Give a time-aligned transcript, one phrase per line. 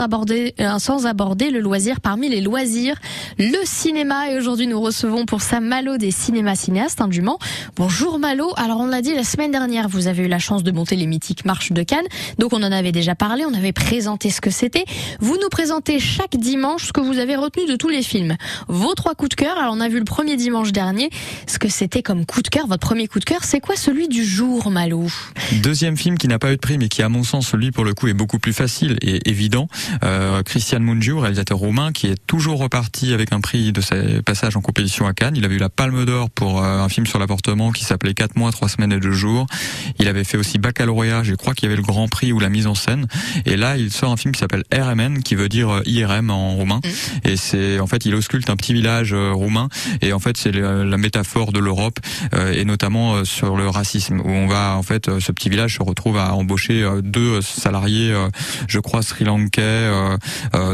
[0.00, 2.94] aborder, euh, sans aborder le loisir parmi les loisirs,
[3.36, 4.30] le cinéma.
[4.30, 7.40] Et aujourd'hui, nous recevons pour ça Malo des cinémas cinéastes hein, du Mans.
[7.74, 8.52] Bonjour Malo.
[8.56, 11.06] Alors, on l'a dit la semaine dernière, vous avez eu la chance de monter les
[11.06, 12.06] mythiques marches de Cannes.
[12.38, 14.84] Donc, on en avait déjà parlé, on avait présenté ce que c'était.
[15.18, 18.36] Vous nous présentez chaque dimanche ce que vous avez retenu de tous les films.
[18.68, 19.58] Vos trois coups de cœur.
[19.58, 21.10] Alors, on a vu le premier dimanche dernier
[21.48, 22.68] ce que c'était comme coup de cœur.
[22.68, 25.08] Votre premier coup de cœur, c'est quoi celui du jour, Malo?
[25.60, 27.84] Deuxième film qui n'a pas eu de prix, mais qui, à mon sens, celui pour
[27.84, 29.66] le coup est beaucoup plus facile et évident.
[30.04, 34.56] Euh, Christian Mungiu, réalisateur roumain, qui est toujours reparti avec un prix de ses passages
[34.56, 35.34] en compétition à Cannes.
[35.36, 38.36] Il avait eu la Palme d'Or pour euh, un film sur l'avortement qui s'appelait 4
[38.36, 39.46] mois, 3 semaines et 2 jours.
[39.98, 42.48] Il avait fait aussi Baccalauréat, je crois qu'il y avait le Grand Prix ou la
[42.48, 43.06] mise en scène.
[43.44, 46.54] Et là, il sort un film qui s'appelle RMN, qui veut dire euh, IRM en
[46.54, 46.80] roumain.
[46.84, 47.28] Mm.
[47.28, 49.68] Et c'est, en fait, il ausculte un petit village euh, roumain.
[50.02, 51.98] Et en fait, c'est la métaphore de l'Europe,
[52.52, 56.16] et notamment sur le racisme, où on va, en fait, ce petit village se retrouve
[56.16, 58.14] à embaucher deux salariés,
[58.66, 59.77] je crois, sri-lankais,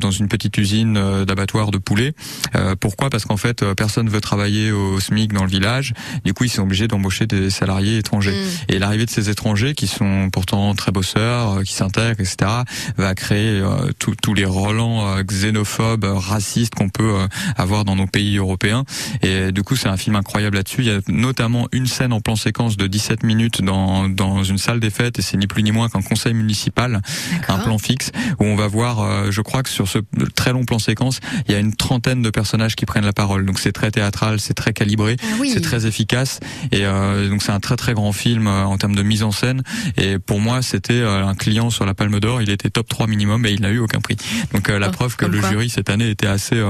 [0.00, 2.14] dans une petite usine euh, d'abattoir de poulet.
[2.54, 3.10] Euh, pourquoi?
[3.10, 5.94] Parce qu'en fait, personne veut travailler au SMIC dans le village.
[6.24, 8.32] Du coup, ils sont obligés d'embaucher des salariés étrangers.
[8.32, 8.72] Mm.
[8.72, 12.50] Et l'arrivée de ces étrangers, qui sont pourtant très bosseurs, qui s'intègrent, etc.,
[12.96, 13.62] va créer
[13.98, 17.14] tous les relents xénophobes, racistes qu'on peut
[17.56, 18.84] avoir dans nos pays européens.
[19.22, 20.82] Et du coup, c'est un film incroyable là-dessus.
[20.82, 24.58] Il y a notamment une scène en plan séquence de 17 minutes dans, dans une
[24.58, 27.00] salle des fêtes, et c'est ni plus ni moins qu'un conseil municipal,
[27.48, 28.91] un plan fixe, où on va voir,
[29.30, 29.98] je crois que sur ce
[30.34, 33.44] très long plan séquence, il y a une trentaine de personnages qui prennent la parole.
[33.44, 36.40] Donc c'est très théâtral, c'est très calibré, ah c'est très efficace.
[36.70, 39.32] Et euh, donc c'est un très très grand film euh, en termes de mise en
[39.32, 39.62] scène.
[39.96, 42.42] Et pour moi, c'était euh, un client sur la Palme d'Or.
[42.42, 44.16] Il était top 3 minimum et il n'a eu aucun prix.
[44.52, 46.62] Donc la oh, preuve que le jury cette année était assez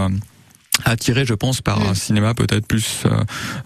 [0.84, 3.11] attiré je pense par un cinéma peut-être plus euh,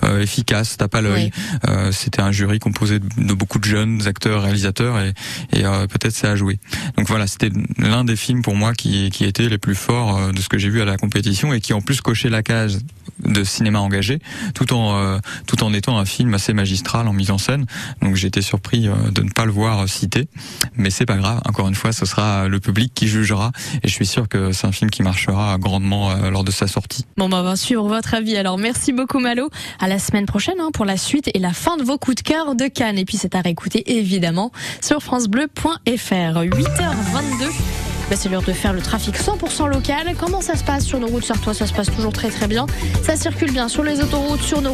[0.04, 0.76] euh, efficace.
[0.76, 1.30] Tape à l'œil.
[1.68, 5.12] Euh, c'était un jury composé de, beaucoup de jeunes acteurs réalisateurs et,
[5.52, 6.58] et peut-être ça a joué.
[6.96, 10.40] Donc voilà c'était l'un des films pour moi qui, qui était les plus forts de
[10.40, 12.80] ce que j'ai vu à la compétition et qui en plus cochait la case
[13.26, 14.18] de cinéma engagé
[14.54, 17.66] tout en tout en étant un film assez magistral en mise en scène
[18.02, 20.28] donc été surpris de ne pas le voir cité
[20.76, 23.92] mais c'est pas grave encore une fois ce sera le public qui jugera et je
[23.92, 27.38] suis sûr que c'est un film qui marchera grandement lors de sa sortie Bon, bah,
[27.40, 28.36] on va suivre votre avis.
[28.36, 29.50] Alors, merci beaucoup, Malo.
[29.80, 32.22] À la semaine prochaine hein, pour la suite et la fin de vos coups de
[32.22, 32.98] cœur de Cannes.
[32.98, 35.86] Et puis, c'est à réécouter, évidemment, sur FranceBleu.fr.
[35.86, 37.85] 8h22.
[38.14, 40.14] C'est l'heure de faire le trafic 100% local.
[40.18, 41.52] Comment ça se passe sur nos routes sartois?
[41.52, 42.64] Ça se passe toujours très très bien.
[43.02, 44.64] Ça circule bien sur les autoroutes, sur nos